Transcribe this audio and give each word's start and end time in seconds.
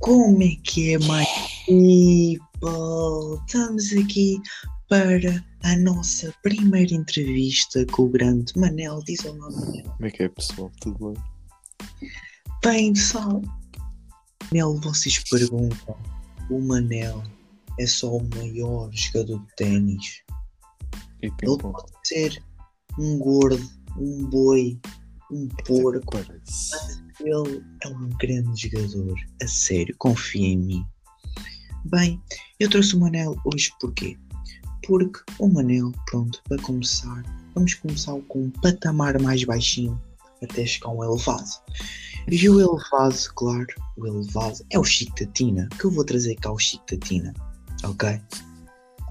Como 0.00 0.42
é 0.42 0.54
que 0.62 0.94
é, 0.94 0.98
my 0.98 1.24
people? 1.66 3.42
Estamos 3.46 3.92
aqui 3.92 4.40
para 4.88 5.44
a 5.64 5.76
nossa 5.76 6.32
primeira 6.42 6.94
entrevista 6.94 7.84
com 7.86 8.04
o 8.04 8.08
grande 8.08 8.52
Manel. 8.56 9.00
Diz 9.04 9.24
olá, 9.24 9.50
Manel. 9.50 9.82
Como 9.84 10.06
é 10.06 10.10
que 10.10 10.22
é, 10.22 10.28
pessoal? 10.28 10.70
Tudo 10.80 11.12
bem? 11.12 12.08
Bem, 12.62 12.92
pessoal. 12.92 13.42
Manel, 14.52 14.80
vocês 14.80 15.18
perguntam: 15.24 15.96
o 16.48 16.60
Manel 16.60 17.22
é 17.78 17.86
só 17.86 18.16
o 18.16 18.28
maior 18.36 18.90
jogador 18.92 19.40
de 19.40 19.56
ténis? 19.56 20.22
Ele 21.20 21.32
pode 21.40 21.92
ser 22.04 22.40
um 22.98 23.18
gordo, 23.18 23.68
um 23.96 24.24
boi, 24.26 24.78
um 25.32 25.48
porco. 25.66 26.18
Ele 27.20 27.64
é 27.82 27.88
um 27.88 28.08
grande 28.20 28.68
jogador, 28.68 29.16
a 29.42 29.46
sério, 29.46 29.94
confia 29.98 30.48
em 30.48 30.58
mim. 30.58 30.86
Bem, 31.84 32.20
eu 32.60 32.68
trouxe 32.68 32.94
o 32.94 33.00
Manel 33.00 33.36
hoje 33.44 33.72
porquê? 33.80 34.16
Porque 34.86 35.20
o 35.38 35.48
Manel, 35.48 35.92
pronto, 36.06 36.40
para 36.48 36.60
começar, 36.62 37.22
vamos 37.54 37.74
começar 37.74 38.14
com 38.28 38.44
um 38.44 38.50
patamar 38.50 39.20
mais 39.20 39.42
baixinho 39.44 40.00
até 40.42 40.64
chegar 40.64 40.90
um 40.90 41.02
elevado. 41.02 41.48
E 42.30 42.48
o 42.48 42.60
elevado, 42.60 43.16
claro, 43.34 43.66
o 43.96 44.06
elevado 44.06 44.58
é 44.70 44.78
o 44.78 44.84
Chico 44.84 45.14
que 45.14 45.84
eu 45.84 45.90
vou 45.90 46.04
trazer 46.04 46.34
cá 46.36 46.52
o 46.52 46.58
Chico 46.58 46.84
ok? 47.84 48.20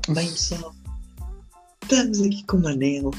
Bem, 0.10 0.30
pessoal, 0.30 0.74
estamos 1.82 2.22
aqui 2.22 2.46
com 2.46 2.58
o 2.58 2.62
Manel. 2.62 3.12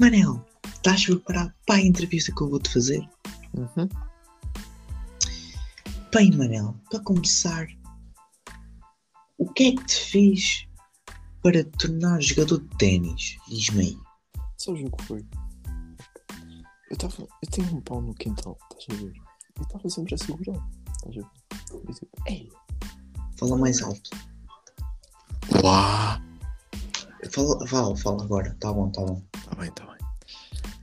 Manel, 0.00 0.44
estás 0.66 1.06
preparado 1.06 1.52
para 1.66 1.76
a 1.76 1.82
entrevista 1.82 2.32
que 2.34 2.42
eu 2.42 2.50
vou-te 2.50 2.70
fazer? 2.70 3.08
Uhum. 3.54 3.88
Bem, 6.10 6.34
Manel, 6.34 6.74
para 6.90 7.00
começar, 7.00 7.66
o 9.36 9.46
que 9.52 9.64
é 9.64 9.72
que 9.72 9.84
te 9.84 10.00
fez 10.10 10.68
para 11.42 11.62
te 11.62 11.70
tornar 11.72 12.22
jogador 12.22 12.60
de 12.62 12.76
ténis? 12.78 13.36
Diz-me 13.46 13.80
aí. 13.82 13.98
Sabes 14.56 14.86
o 14.86 14.90
que 14.90 15.04
foi? 15.04 15.26
Eu 16.90 16.94
estava. 16.94 17.14
Eu 17.20 17.50
tinha 17.50 17.66
um 17.76 17.82
pau 17.82 18.00
no 18.00 18.14
quintal, 18.14 18.56
estás 18.80 18.98
a 18.98 19.04
ver? 19.04 19.12
E 19.12 19.62
estava 19.62 19.90
sempre 19.90 20.14
a 20.14 20.18
segurar, 20.18 20.68
estás 20.96 21.18
a 21.18 21.20
ver? 21.20 21.94
Tipo, 21.94 22.08
ei! 22.26 22.50
Fala 23.38 23.58
mais 23.58 23.82
alto. 23.82 24.10
Uau! 25.62 26.20
Fala, 27.30 27.66
fala, 27.66 27.96
fala 27.96 28.24
agora. 28.24 28.56
Tá 28.60 28.72
bom, 28.72 28.90
tá 28.90 29.02
bom. 29.02 29.22
Tá 29.44 29.54
bem, 29.56 29.70
tá 29.72 29.84
bem. 29.84 29.98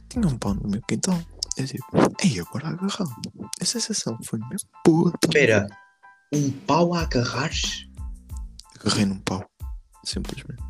Tinha 0.07 0.27
um 0.27 0.37
pau 0.37 0.53
no 0.53 0.69
meu 0.69 0.81
quintal. 0.83 1.19
Eu 1.57 1.65
tipo, 1.65 1.85
ei, 2.23 2.39
agora 2.39 2.69
agarrado. 2.69 3.11
A 3.61 3.65
sensação 3.65 4.17
foi 4.23 4.39
mesmo 4.49 4.69
puta. 4.83 5.17
Espera, 5.27 5.67
um 6.33 6.51
pau 6.51 6.93
a 6.93 7.01
agarrar-se? 7.01 7.89
Agarrei 8.79 9.05
num 9.05 9.19
pau. 9.19 9.43
Simplesmente. 10.03 10.61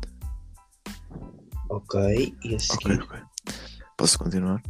Ok, 1.68 1.98
e 2.44 2.52
a 2.54 2.56
Ok, 2.56 2.58
seguir? 2.60 3.02
ok. 3.02 3.20
Posso 3.96 4.18
continuar? 4.18 4.62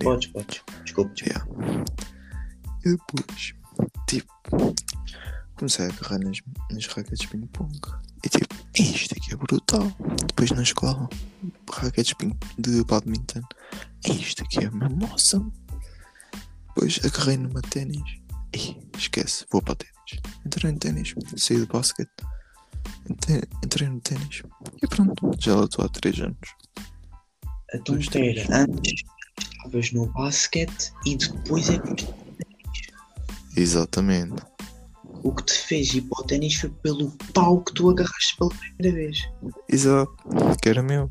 Podes, 0.00 0.28
podes. 0.32 0.62
Desculpe. 0.84 1.14
desculpe. 1.14 1.24
Yeah. 1.24 1.46
E 2.84 2.90
depois, 2.90 3.54
tipo, 4.08 4.32
comecei 5.56 5.86
a 5.86 5.88
agarrar 5.88 6.18
nas, 6.18 6.38
nas 6.70 6.86
raquetes 6.86 7.20
de 7.20 7.28
ping-pong. 7.28 7.78
E 8.24 8.28
tipo, 8.28 8.54
isto 8.74 9.14
aqui 9.16 9.32
é 9.32 9.36
brutal. 9.36 9.90
Depois 10.26 10.50
na 10.50 10.62
escola, 10.62 11.08
raquetes 11.72 12.14
de 12.58 12.84
badminton. 12.84 13.42
Isto 14.04 14.42
aqui 14.44 14.58
é 14.64 14.70
mesmo 14.70 15.06
awesome. 15.06 15.52
Depois 16.68 17.00
agarrei 17.04 17.36
numa 17.36 17.62
ténis. 17.62 18.02
Esquece, 18.96 19.44
vou 19.50 19.62
para 19.62 19.72
o 19.72 19.76
ténis. 19.76 19.94
Entrei 20.44 20.72
no 20.72 20.78
ténis, 20.78 21.14
saí 21.36 21.58
do 21.58 21.66
basquete. 21.66 22.10
Entre- 23.10 23.48
Entrei 23.64 23.88
no 23.88 24.00
ténis. 24.00 24.42
E 24.82 24.86
pronto, 24.86 25.30
já 25.38 25.54
lá 25.56 25.64
estou 25.64 25.84
há 25.84 25.88
3 25.88 26.20
anos. 26.20 26.38
Então, 27.74 27.98
espera, 27.98 28.32
três. 28.44 28.50
antes 28.50 29.02
estavas 29.40 29.92
no 29.92 30.06
basquete 30.06 30.92
e 31.04 31.16
depois 31.16 31.68
é 31.68 31.78
que 31.78 32.06
Exatamente. 33.56 34.34
o 35.22 35.32
que 35.34 35.42
te 35.44 35.52
fez 35.54 35.92
ir 35.94 36.02
para 36.02 36.22
o 36.22 36.26
ténis 36.26 36.54
foi 36.54 36.70
pelo 36.70 37.10
pau 37.34 37.62
que 37.62 37.72
tu 37.74 37.90
agarraste 37.90 38.36
pela 38.38 38.50
primeira 38.50 38.96
vez. 38.96 39.18
Exato. 39.68 40.14
Que 40.62 40.68
era 40.68 40.82
meu. 40.82 41.08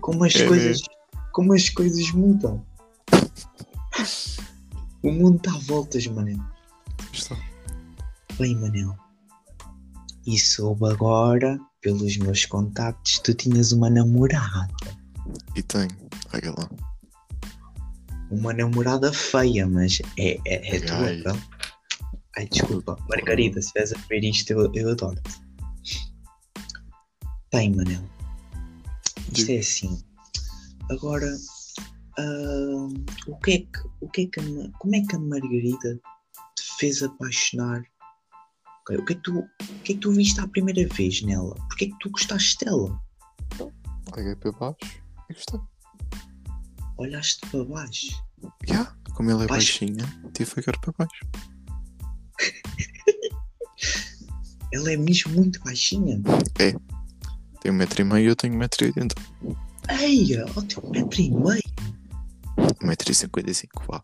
Como 0.00 0.24
as 0.24 0.34
É 0.34 0.46
coisas. 0.46 0.82
Como 1.32 1.52
as 1.52 1.68
coisas 1.68 2.10
mudam. 2.12 2.64
O 5.02 5.10
mundo 5.10 5.36
está 5.36 5.52
a 5.52 5.58
voltas, 5.58 6.06
Manel. 6.06 6.38
Está. 7.12 7.36
Bem, 8.38 8.54
Manel. 8.56 8.94
E 10.26 10.38
soube 10.38 10.88
agora, 10.90 11.58
pelos 11.80 12.16
meus 12.18 12.44
contactos, 12.44 13.18
tu 13.20 13.32
tinhas 13.32 13.72
uma 13.72 13.88
namorada. 13.88 14.68
E 15.56 15.62
tenho. 15.62 15.88
Olha 16.34 16.50
lá. 16.50 16.70
Uma 18.30 18.52
namorada 18.52 19.12
feia, 19.12 19.66
mas 19.66 20.00
é, 20.18 20.38
é, 20.46 20.76
é 20.76 20.80
tua, 20.80 20.96
Ai. 20.98 21.22
pronto. 21.22 21.48
Ai, 22.36 22.46
desculpa. 22.46 22.96
Margarida, 23.08 23.60
se 23.60 23.68
estiveres 23.68 23.92
a 23.92 24.08
ver 24.08 24.24
isto, 24.24 24.50
eu, 24.52 24.72
eu 24.74 24.90
adoro-te. 24.90 25.40
Bem, 27.52 27.74
Manel. 27.74 28.02
Isto 29.32 29.50
é 29.50 29.58
assim. 29.58 30.02
Agora, 30.90 31.26
ah, 32.18 32.88
o 33.26 33.36
que 33.38 33.50
é 33.52 33.58
que, 33.58 33.88
o 34.00 34.08
que 34.08 34.22
é 34.22 34.26
que 34.26 34.40
a 34.40 34.70
como 34.78 34.96
é 34.96 35.00
que 35.02 35.16
a 35.16 35.18
Margarida 35.18 36.00
te 36.56 36.62
fez 36.78 37.02
apaixonar? 37.02 37.82
Ok, 38.82 38.96
O 38.96 39.04
que, 39.04 39.12
é 39.12 39.16
que 39.16 39.22
tu, 39.22 39.38
o 39.38 39.48
que 39.84 39.92
é 39.92 39.94
que 39.94 40.00
tu 40.00 40.12
viste 40.12 40.40
à 40.40 40.48
primeira 40.48 40.86
vez 40.94 41.22
nela? 41.22 41.54
Porquê 41.54 41.84
é 41.86 41.88
que 41.88 41.98
tu 42.00 42.10
gostaste 42.10 42.64
dela? 42.64 43.00
Olhei 44.16 44.34
para 44.36 44.52
baixo 44.52 44.76
e 45.30 45.34
gostei. 45.34 45.60
Olhaste 46.98 47.40
para 47.48 47.64
baixo. 47.64 48.24
Já, 48.66 48.84
como 49.14 49.30
ele 49.30 49.44
é 49.44 49.46
Baixo. 49.46 49.80
baixinha, 49.80 50.04
tive 50.34 50.54
que 50.54 50.60
olhar 50.60 50.80
para 50.80 50.94
baixo. 50.98 51.26
Ela 54.72 54.92
é 54.92 54.96
mesmo 54.96 55.32
muito 55.32 55.60
baixinha. 55.60 56.20
Tem 57.60 57.70
um 57.70 57.74
metro 57.74 58.00
e 58.00 58.04
meio 58.04 58.24
e 58.24 58.28
eu 58.28 58.36
tenho 58.36 58.54
um 58.54 58.58
metro 58.58 58.84
e 58.84 58.88
oitenta. 58.88 59.14
Eia, 59.88 60.46
ó 60.56 60.62
teu 60.62 60.88
metro 60.90 61.20
e 61.20 61.30
meio. 61.30 61.62
Um 62.82 62.86
metro 62.86 63.10
e 63.10 63.14
cinquenta 63.14 63.50
e 63.50 63.54
cinco, 63.54 63.82
vá. 63.88 64.02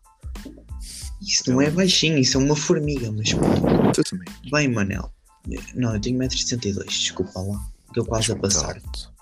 Isso 1.21 1.49
não 1.49 1.61
é 1.61 1.69
baixinho, 1.69 2.17
isso 2.17 2.37
é 2.37 2.43
uma 2.43 2.55
formiga, 2.55 3.11
mas 3.11 3.33
pronto. 3.33 3.91
Tu 3.93 4.03
também. 4.03 4.27
Bem, 4.51 4.67
Manel. 4.67 5.11
Não, 5.75 5.93
eu 5.93 6.01
tenho 6.01 6.19
1,62m, 6.19 6.85
desculpa 6.85 7.39
lá. 7.39 7.59
Que 7.93 7.99
eu 7.99 8.05
quase 8.05 8.31
a 8.31 8.35
passar. 8.35 8.75
alto. 8.75 9.13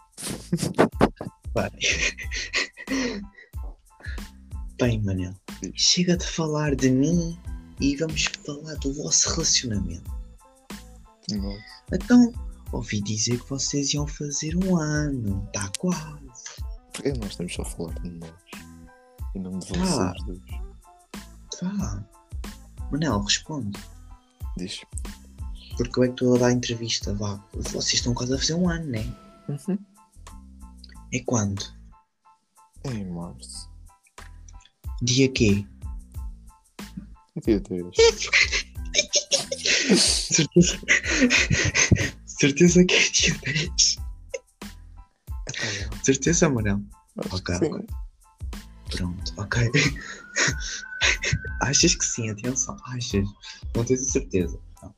Bem. 4.79 5.01
Manel. 5.03 5.33
Chega 5.73 6.17
de 6.17 6.25
falar 6.25 6.75
de 6.75 6.89
mim 6.89 7.39
e 7.79 7.95
vamos 7.95 8.25
falar 8.45 8.75
do 8.75 8.93
vosso 8.93 9.29
relacionamento. 9.29 10.11
Não. 11.31 11.57
Então, 11.93 12.33
ouvi 12.75 13.01
dizer 13.01 13.39
que 13.39 13.49
vocês 13.49 13.93
iam 13.93 14.07
fazer 14.07 14.55
um 14.55 14.77
ano. 14.77 15.43
Está 15.47 15.71
quase. 15.77 16.19
Porque 16.93 17.13
nós 17.13 17.31
estamos 17.31 17.53
só 17.53 17.61
a 17.61 17.65
falar 17.65 17.93
de 17.99 18.09
nós. 18.09 18.33
E 19.35 19.39
não 19.39 19.59
de 19.59 19.67
Ah. 19.77 20.13
vocês 20.13 20.23
dois. 20.25 20.41
Tá. 21.59 22.05
Manel, 22.91 23.21
responde. 23.21 23.79
Diz. 24.57 24.81
Porque 25.77 25.99
eu 25.99 26.03
é 26.03 26.07
que 26.07 26.13
estou 26.13 26.35
a 26.35 26.39
dar 26.39 26.47
a 26.47 26.53
entrevista. 26.53 27.13
Vá. 27.13 27.43
Vocês 27.53 27.95
estão 27.95 28.13
quase 28.13 28.33
a 28.33 28.37
fazer 28.37 28.53
um 28.53 28.69
ano, 28.69 28.85
né? 28.85 29.03
Uhum. 29.49 29.77
É 31.13 31.19
quando? 31.25 31.63
É 32.83 32.91
em 32.91 33.09
março. 33.11 33.69
Dia 35.01 35.29
quê? 35.29 35.65
Dia 37.45 37.59
3. 37.61 37.85
Certeza. 39.95 40.79
Certeza 42.39 42.83
que 42.85 42.93
é 42.93 43.09
dia 43.09 43.37
10. 43.39 43.97
Certeza, 46.03 46.49
Manel? 46.49 46.81
Ok, 47.31 47.55
Sim. 47.55 47.65
ok. 47.65 47.85
Pronto, 48.91 49.33
ok. 49.37 49.71
Achas 51.61 51.95
que 51.95 52.05
sim, 52.05 52.29
atenção. 52.29 52.77
Achas? 52.85 53.27
Não 53.75 53.83
tens 53.83 54.01
a 54.01 54.11
certeza. 54.11 54.59
Não, 54.81 54.95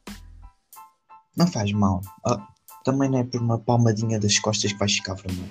não 1.37 1.47
faz 1.47 1.71
mal. 1.71 2.01
Ah, 2.25 2.47
também 2.83 3.09
não 3.09 3.19
é 3.19 3.23
por 3.23 3.41
uma 3.41 3.59
palmadinha 3.59 4.19
das 4.19 4.39
costas 4.39 4.73
que 4.73 4.79
vais 4.79 4.93
ficar 4.93 5.13
vermelho. 5.13 5.49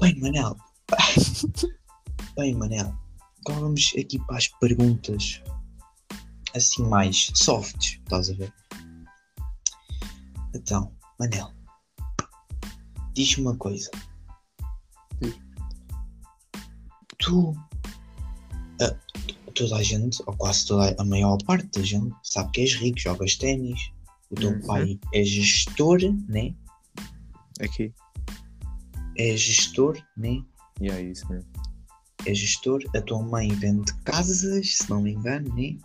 Bem, 0.00 0.20
Manel. 0.20 0.56
Bem, 2.36 2.54
Manel. 2.54 2.94
Agora 3.40 3.60
vamos 3.60 3.94
aqui 3.98 4.18
para 4.26 4.36
as 4.36 4.48
perguntas 4.48 5.42
assim 6.54 6.84
mais 6.84 7.30
softs, 7.34 7.98
estás 8.02 8.30
a 8.30 8.34
ver? 8.34 8.52
Então, 10.56 10.92
Manel. 11.18 11.52
Diz-me 13.14 13.42
uma 13.44 13.56
coisa. 13.56 13.90
Diz. 15.20 15.34
Tu. 17.18 17.54
ah, 18.80 18.96
toda 19.54 19.76
a 19.76 19.82
gente, 19.82 20.22
ou 20.26 20.36
quase 20.36 20.66
toda 20.66 20.94
a 20.98 21.04
maior 21.04 21.38
parte 21.44 21.66
da 21.78 21.82
gente, 21.82 22.14
sabe 22.22 22.50
que 22.52 22.60
és 22.62 22.74
rico, 22.74 22.98
jogas 22.98 23.36
ténis, 23.36 23.90
o 24.30 24.34
teu 24.34 24.50
Uhum. 24.50 24.66
pai 24.66 25.00
é 25.14 25.22
gestor, 25.24 25.98
né? 26.28 26.54
Aqui. 27.60 27.92
É 29.18 29.36
gestor, 29.36 29.96
né? 30.16 30.42
E 30.80 30.90
é 30.90 31.00
isso 31.02 31.26
mesmo. 31.28 31.50
É 32.26 32.34
gestor, 32.34 32.82
a 32.94 33.00
tua 33.00 33.22
mãe 33.22 33.48
vende 33.48 33.94
casas, 34.04 34.74
se 34.76 34.90
não 34.90 35.00
me 35.00 35.12
engano, 35.12 35.54
né? 35.54 35.78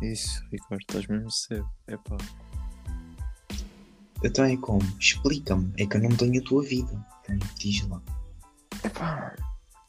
Isso, 0.00 0.42
Ricardo, 0.50 0.80
estás 0.80 1.06
mesmo 1.06 1.30
cedo. 1.30 1.68
É 1.88 1.96
pá. 1.96 2.16
Então 4.24 4.44
é 4.44 4.56
como? 4.56 4.80
Explica-me, 4.98 5.72
é 5.76 5.86
que 5.86 5.96
eu 5.96 6.02
não 6.02 6.16
tenho 6.16 6.40
a 6.40 6.44
tua 6.44 6.62
vida. 6.62 7.06
Então, 7.22 7.38
diz 7.58 7.86
lá. 7.88 8.00
É 8.82 8.88
pá. 8.88 9.36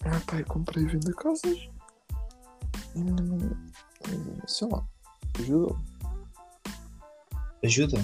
Meu 0.06 0.22
pai 0.22 0.44
comprei 0.44 0.84
e 0.84 0.88
vende 0.88 1.14
casas. 1.14 1.70
Não. 2.96 3.58
Sei 4.46 4.68
lá. 4.68 4.86
Ajudou. 5.40 5.80
Ajuda? 7.64 7.98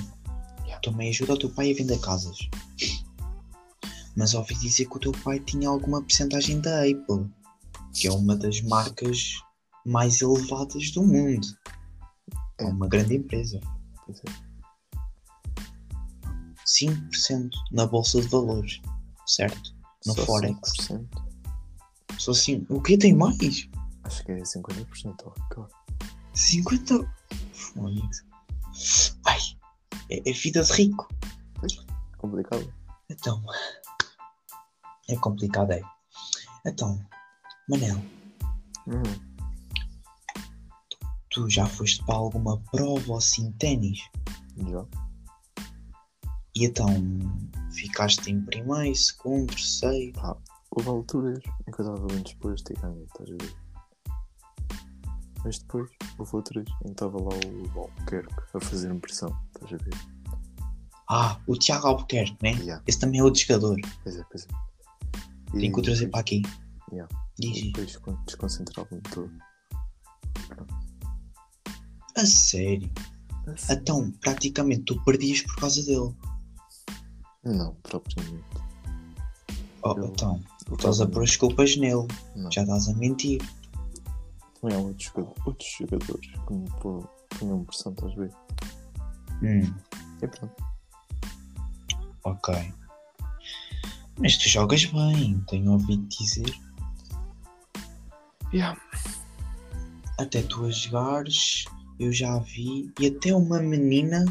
Yeah. 0.64 0.82
Também 0.82 1.10
ajuda 1.10 1.34
o 1.34 1.40
teu 1.40 1.50
pai 1.50 1.72
a 1.72 1.76
vender 1.76 2.00
casas. 2.00 2.38
Mas 4.16 4.34
ouvi 4.34 4.56
dizer 4.56 4.86
que 4.88 4.98
o 4.98 5.00
teu 5.00 5.12
pai 5.12 5.40
tinha 5.40 5.70
alguma 5.70 6.02
porcentagem 6.02 6.60
da 6.60 6.82
Apple, 6.82 7.30
que 7.94 8.08
é 8.08 8.12
uma 8.12 8.36
das 8.36 8.62
marcas 8.62 9.34
mais 9.86 10.22
elevadas 10.22 10.92
do 10.92 11.04
mundo. 11.04 11.48
É 12.58 12.64
É. 12.64 12.68
uma 12.68 12.88
grande 12.88 13.16
empresa. 13.16 13.60
Pois 14.06 14.20
é. 14.20 14.51
5% 16.86 17.50
na 17.72 17.86
bolsa 17.86 18.22
de 18.22 18.28
valores, 18.28 18.82
certo? 19.26 19.76
No 20.06 20.14
Só 20.14 20.26
Forex. 20.26 20.60
5%. 20.80 21.08
Só 22.18 22.32
assim, 22.32 22.66
o 22.70 22.82
que 22.82 22.98
tem 22.98 23.16
mais? 23.16 23.70
Acho 24.04 24.26
que 24.26 24.32
é 24.32 24.38
50%, 24.40 25.16
ó, 25.26 25.30
Ricardo. 25.30 25.70
50. 26.34 27.14
Fónix. 27.54 28.26
Ai, 29.26 29.40
é, 30.10 30.30
é 30.30 30.34
vida 30.34 30.64
de 30.64 30.74
rico. 30.74 31.08
Complicado. 32.18 32.74
Então, 33.10 33.44
é 35.10 35.16
complicado, 35.18 35.72
é. 35.72 35.82
Então, 36.66 37.00
Manel, 37.68 38.02
Hum. 38.88 39.02
tu 41.30 41.50
já 41.50 41.66
foste 41.66 42.04
para 42.06 42.16
alguma 42.16 42.60
prova 42.72 43.18
assim 43.18 43.52
ténis? 43.54 44.00
Já. 44.58 44.86
E 46.56 46.66
então, 46.66 46.88
ficaste 47.72 48.30
em 48.30 48.42
primeiro, 48.42 48.96
segundo, 48.96 49.48
terceiro? 49.54 50.20
Houve 50.72 50.90
alturas 50.90 51.40
em 51.68 51.72
que 51.72 51.82
eu 51.82 51.86
estava 51.86 52.08
bem 52.08 52.24
disposto 52.24 52.72
e 52.72 52.76
ganhei, 52.82 53.04
estás 53.04 53.30
a 53.30 53.34
ver? 53.34 53.56
Mas 55.44 55.60
depois 55.60 55.90
houve 56.18 56.36
outras 56.36 56.64
em 56.82 56.84
que 56.86 56.92
estava 56.92 57.18
lá 57.18 57.30
o 57.76 57.80
Albuquerque 57.80 58.34
a 58.54 58.60
fazer 58.60 58.94
pressão, 59.00 59.36
estás 59.56 59.74
a 59.74 59.84
ver? 59.84 59.94
Ah, 61.10 61.40
o 61.48 61.58
Tiago 61.58 61.88
Albuquerque, 61.88 62.38
né? 62.42 62.52
Yeah. 62.62 62.82
Esse 62.88 63.00
também 63.00 63.20
é 63.20 63.24
outro 63.24 63.42
jogador. 63.42 63.78
Pois 64.04 64.16
é, 64.16 64.24
pois 64.30 64.46
é. 64.46 65.58
Tenho 65.60 65.74
que 65.74 65.80
o 65.80 65.84
trazer 65.84 66.08
para 66.10 66.22
aqui. 66.22 66.42
Yeah. 66.92 67.14
E 67.40 67.64
depois 67.72 67.98
con- 67.98 68.18
desconcentrava-me 68.26 69.02
todo. 69.02 69.32
A 72.16 72.26
sério? 72.26 72.90
Assim, 73.48 73.74
Então, 73.74 74.12
praticamente 74.22 74.84
tu 74.84 75.04
perdias 75.04 75.42
por 75.42 75.56
causa 75.58 75.84
dele. 75.84 76.16
Não, 77.44 77.74
propriamente. 77.84 78.44
Oh, 79.84 79.94
Eu- 79.98 80.06
então, 80.06 80.40
estás 80.72 81.02
a 81.02 81.08
pôr 81.08 81.24
as 81.24 81.36
culpas 81.36 81.76
nele. 81.76 82.08
Não. 82.36 82.52
Já 82.52 82.62
estás 82.62 82.88
a 82.88 82.94
mentir. 82.94 83.42
Também 84.62 84.78
há 84.78 84.80
outros, 84.80 85.06
jogadores- 85.06 85.48
outros 85.48 85.70
jogadores 85.80 86.28
que 86.48 86.54
me 86.54 86.70
pô- 86.80 87.08
punham 87.40 87.64
pressão, 87.66 87.96
a 88.00 88.06
ver? 88.16 88.32
Hum, 89.42 89.74
E 90.22 90.28
pronto. 90.28 90.64
ok. 92.24 92.74
Mas 94.20 94.38
tu 94.38 94.48
jogas 94.48 94.86
bem, 94.86 95.40
tenho 95.48 95.72
ouvido 95.72 96.06
dizer. 96.10 96.54
Yeah. 98.54 98.80
Até 100.20 100.44
tu 100.44 100.66
a 100.66 100.70
jogares, 100.70 101.66
eu 102.00 102.14
já 102.14 102.38
vi. 102.38 102.92
E 103.00 103.08
até 103.08 103.34
uma 103.34 103.60
menina, 103.60 104.26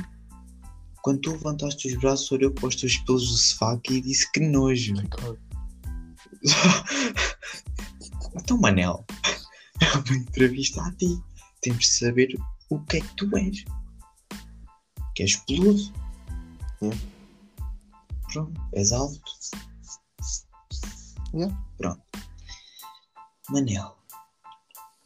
quando 1.02 1.20
tu 1.20 1.32
levantaste 1.32 1.88
os 1.88 2.00
braços, 2.00 2.32
olhou 2.32 2.50
para 2.50 2.68
os 2.68 2.76
teus 2.76 2.96
pelos 2.98 3.28
do 3.28 3.36
sofá 3.36 3.78
e 3.88 4.00
disse 4.00 4.30
que 4.32 4.40
nojo. 4.40 4.94
Então, 8.34 8.58
Manel, 8.58 9.04
é 9.80 9.96
uma 9.96 10.16
entrevista 10.16 10.82
a 10.82 10.92
ti. 10.92 11.20
Temos 11.62 11.80
de 11.80 11.88
saber 11.88 12.38
o 12.70 12.78
que 12.84 12.98
é 12.98 13.00
que 13.00 13.16
tu 13.16 13.36
és. 13.36 13.64
Que 15.14 15.24
és 15.24 15.36
peludo. 15.36 15.92
Yeah. 16.80 17.00
Pronto, 18.32 18.60
és 18.72 18.92
alto. 18.92 19.20
Yeah. 21.34 21.54
Pronto. 21.76 22.02
Manel, 23.50 23.96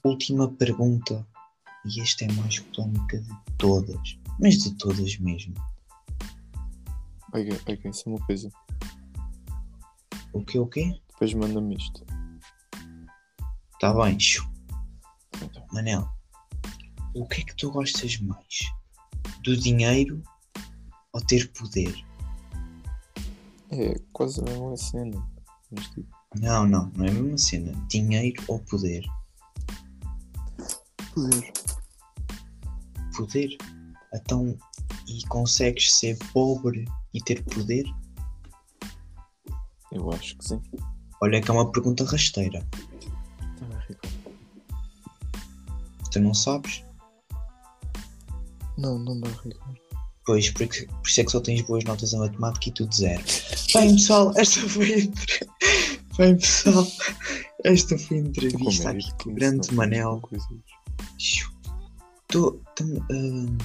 última 0.04 0.48
pergunta. 0.52 1.26
E 1.86 2.00
esta 2.00 2.24
é 2.24 2.30
a 2.30 2.32
mais 2.34 2.60
polémica 2.60 3.20
de 3.20 3.34
todas. 3.58 4.18
Mas 4.38 4.62
de 4.62 4.74
todas 4.74 5.18
mesmo. 5.18 5.54
Ok, 7.34 7.76
ok, 7.76 7.90
isso 7.90 8.08
é 8.08 8.12
uma 8.12 8.26
coisa. 8.26 8.50
O 10.32 10.44
que 10.44 10.58
o 10.58 10.66
quê? 10.66 11.00
Depois 11.08 11.34
manda-me 11.34 11.76
isto. 11.76 12.04
Tá 13.80 13.92
bem, 13.94 14.18
chu. 14.18 14.48
Então, 15.42 15.66
Manel, 15.72 16.08
o 17.14 17.26
que 17.26 17.42
é 17.42 17.44
que 17.44 17.56
tu 17.56 17.70
gostas 17.70 18.18
mais? 18.18 18.72
Do 19.42 19.56
dinheiro 19.56 20.22
ou 21.12 21.20
ter 21.20 21.50
poder? 21.52 21.94
É 23.70 23.98
quase 24.12 24.40
a 24.40 24.44
mesma 24.44 24.76
cena. 24.76 25.28
Mas 25.70 25.88
tipo, 25.88 26.08
Não, 26.36 26.66
não, 26.66 26.90
não 26.96 27.04
é 27.04 27.10
a 27.10 27.12
mesma 27.12 27.38
cena. 27.38 27.72
Dinheiro 27.88 28.42
ou 28.48 28.58
poder? 28.60 29.04
poder. 31.14 31.52
Poder? 33.16 33.56
Então, 34.12 34.56
e 35.06 35.24
consegues 35.28 35.94
ser 35.94 36.18
pobre 36.32 36.84
e 37.14 37.20
ter 37.22 37.42
poder? 37.44 37.84
Eu 39.92 40.12
acho 40.12 40.36
que 40.36 40.44
sim. 40.44 40.60
Olha 41.22 41.40
que 41.40 41.50
é 41.50 41.54
uma 41.54 41.70
pergunta 41.70 42.04
rasteira. 42.04 42.66
Ricardo. 43.88 44.14
Tu 46.10 46.20
não 46.20 46.34
sabes? 46.34 46.84
Não, 48.76 48.98
não 48.98 49.20
dá, 49.20 49.28
Ricardo. 49.28 49.78
Pois, 50.26 50.50
porque, 50.50 50.86
por 50.86 51.08
isso 51.08 51.20
é 51.20 51.24
que 51.24 51.30
só 51.30 51.40
tens 51.40 51.60
boas 51.62 51.84
notas 51.84 52.12
em 52.12 52.18
matemática 52.18 52.68
e 52.68 52.72
tudo 52.72 52.94
zero. 52.94 53.22
Bem, 53.74 53.94
pessoal, 53.94 54.32
esta 54.36 54.68
foi 54.68 54.94
a 54.94 56.16
Bem, 56.16 56.36
pessoal, 56.36 56.86
esta 57.64 57.98
foi 57.98 58.18
a 58.18 58.20
entrevista 58.20 58.90
aqui 58.90 59.12
com 59.22 59.30
o 59.30 59.34
grande 59.34 59.74
Manel. 59.74 60.22
Tô, 62.28 62.60
hum, 63.10 63.58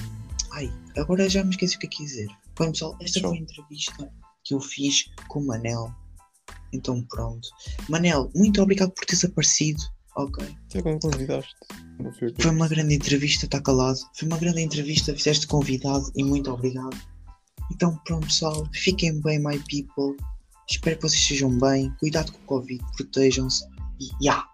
ai, 0.52 0.70
agora 0.96 1.28
já 1.28 1.44
me 1.44 1.50
esqueci 1.50 1.76
o 1.76 1.78
que 1.78 1.86
é 1.86 1.90
que 1.90 2.02
ia 2.02 2.08
dizer. 2.08 2.28
Bem, 2.58 2.72
pessoal, 2.72 2.96
esta 3.00 3.20
foi 3.20 3.38
a 3.38 3.40
entrevista 3.40 4.12
que 4.44 4.54
eu 4.54 4.60
fiz 4.60 5.04
com 5.28 5.40
o 5.40 5.46
Manel. 5.46 5.92
Então, 6.72 7.02
pronto. 7.08 7.48
Manel, 7.88 8.30
muito 8.34 8.62
obrigado 8.62 8.92
por 8.92 9.04
teres 9.04 9.24
aparecido. 9.24 9.82
Ok. 10.16 10.44
Como 10.82 10.98
convidaste. 10.98 11.54
Foi 12.38 12.50
uma 12.50 12.68
grande 12.68 12.94
entrevista, 12.94 13.46
está 13.46 13.60
calado. 13.60 13.98
Foi 14.14 14.26
uma 14.26 14.38
grande 14.38 14.60
entrevista, 14.60 15.14
fizeste 15.14 15.46
convidado 15.46 16.10
e 16.16 16.24
muito 16.24 16.50
obrigado. 16.50 16.96
Então, 17.72 17.96
pronto, 18.04 18.26
pessoal, 18.26 18.68
fiquem 18.72 19.20
bem, 19.20 19.38
my 19.38 19.58
people. 19.60 20.16
Espero 20.68 20.96
que 20.96 21.02
vocês 21.02 21.20
estejam 21.22 21.56
bem. 21.58 21.90
Cuidado 21.98 22.32
com 22.32 22.38
o 22.38 22.46
Covid, 22.46 22.84
protejam-se. 22.96 23.64
E, 24.00 24.10
yeah, 24.24 24.46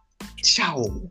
tchau! 0.43 1.11